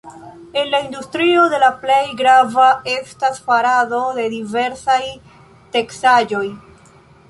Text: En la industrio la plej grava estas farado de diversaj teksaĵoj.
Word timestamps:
En 0.61 0.69
la 0.75 0.79
industrio 0.85 1.43
la 1.65 1.69
plej 1.83 2.01
grava 2.23 2.71
estas 2.95 3.39
farado 3.51 4.03
de 4.19 4.27
diversaj 4.35 5.01
teksaĵoj. 5.79 6.47